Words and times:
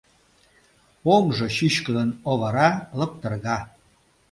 Оҥжо 1.15 1.47
чӱчкыдын 1.55 2.09
овара, 2.31 2.69
лыптырга. 2.99 3.57